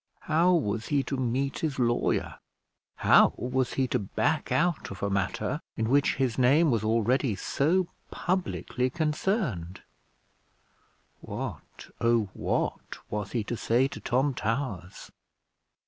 How 0.21 0.51
was 0.55 0.87
he 0.87 1.03
to 1.03 1.15
meet 1.15 1.59
his 1.59 1.77
lawyer? 1.77 2.39
How 2.95 3.33
was 3.37 3.73
he 3.73 3.85
to 3.89 3.99
back 3.99 4.51
out 4.51 4.89
of 4.89 5.03
a 5.03 5.11
matter 5.11 5.61
in 5.77 5.89
which 5.91 6.15
his 6.15 6.39
name 6.39 6.71
was 6.71 6.83
already 6.83 7.35
so 7.35 7.85
publicly 8.09 8.89
concerned? 8.89 9.83
What, 11.19 11.91
oh 11.99 12.29
what! 12.33 12.97
was 13.11 13.33
he 13.33 13.43
to 13.43 13.55
say 13.55 13.87
to 13.89 13.99
Tom 13.99 14.33
Towers? 14.33 15.11